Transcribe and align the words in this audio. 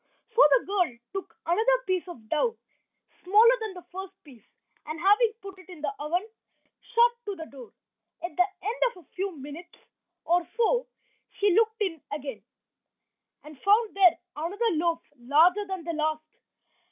So 0.33 0.41
the 0.57 0.65
girl 0.65 0.97
took 1.13 1.35
another 1.45 1.83
piece 1.85 2.07
of 2.07 2.27
dough, 2.29 2.57
smaller 3.23 3.55
than 3.59 3.75
the 3.75 3.85
first 3.91 4.13
piece, 4.23 4.43
and 4.87 4.99
having 4.99 5.33
put 5.43 5.59
it 5.59 5.69
in 5.69 5.81
the 5.81 5.93
oven, 5.99 6.27
shut 6.95 7.11
to 7.25 7.35
the 7.35 7.45
door. 7.45 7.71
At 8.23 8.35
the 8.35 8.47
end 8.63 8.81
of 8.89 9.05
a 9.05 9.09
few 9.13 9.37
minutes 9.37 9.77
or 10.25 10.47
so 10.57 10.87
she 11.37 11.53
looked 11.53 11.79
in 11.81 12.01
again, 12.11 12.41
and 13.43 13.61
found 13.61 13.95
there 13.95 14.17
another 14.37 14.71
loaf, 14.71 15.03
larger 15.19 15.67
than 15.67 15.83
the 15.83 15.93
last. 15.93 16.25